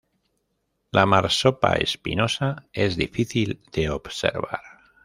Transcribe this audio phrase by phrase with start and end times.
[0.89, 4.61] La marsopa espinosa es difícil de observar.